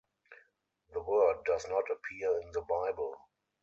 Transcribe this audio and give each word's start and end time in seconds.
The 0.93 0.99
word 0.99 1.43
does 1.45 1.67
not 1.69 1.83
appear 1.91 2.39
in 2.41 2.51
the 2.53 2.61
Bible. 2.61 3.19